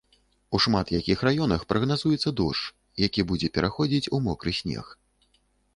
[0.57, 2.65] У шмат якіх раёнах прагназуецца дождж,
[3.05, 4.85] які будзе пераходзіць у мокры снег.